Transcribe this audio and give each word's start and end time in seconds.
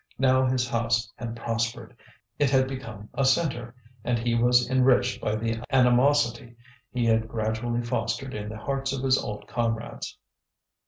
Now 0.17 0.47
his 0.47 0.67
house 0.67 1.13
had 1.15 1.35
prospered; 1.35 1.95
it 2.39 2.49
had 2.49 2.67
become 2.67 3.07
a 3.13 3.23
centre, 3.23 3.75
and 4.03 4.17
he 4.17 4.33
was 4.33 4.67
enriched 4.67 5.21
by 5.21 5.35
the 5.35 5.63
animosity 5.69 6.55
he 6.89 7.05
had 7.05 7.27
gradually 7.27 7.83
fostered 7.83 8.33
in 8.33 8.49
the 8.49 8.57
hearts 8.57 8.91
of 8.93 9.03
his 9.03 9.19
old 9.19 9.47
comrades. 9.47 10.17